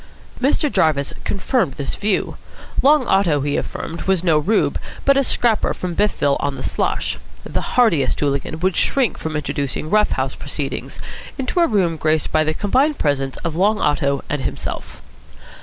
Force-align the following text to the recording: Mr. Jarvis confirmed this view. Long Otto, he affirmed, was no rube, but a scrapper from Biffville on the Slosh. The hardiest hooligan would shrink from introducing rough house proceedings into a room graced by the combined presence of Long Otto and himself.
Mr. 0.41 0.71
Jarvis 0.71 1.13
confirmed 1.23 1.75
this 1.75 1.93
view. 1.93 2.35
Long 2.81 3.05
Otto, 3.05 3.41
he 3.41 3.55
affirmed, 3.55 4.01
was 4.07 4.23
no 4.23 4.39
rube, 4.39 4.79
but 5.05 5.15
a 5.15 5.23
scrapper 5.23 5.75
from 5.75 5.93
Biffville 5.95 6.37
on 6.39 6.55
the 6.55 6.63
Slosh. 6.63 7.19
The 7.43 7.61
hardiest 7.77 8.19
hooligan 8.19 8.61
would 8.61 8.75
shrink 8.75 9.19
from 9.19 9.35
introducing 9.35 9.91
rough 9.91 10.09
house 10.13 10.33
proceedings 10.33 10.99
into 11.37 11.59
a 11.59 11.67
room 11.67 11.97
graced 11.97 12.31
by 12.31 12.43
the 12.43 12.55
combined 12.55 12.97
presence 12.97 13.37
of 13.45 13.55
Long 13.55 13.79
Otto 13.79 14.23
and 14.27 14.41
himself. 14.41 15.03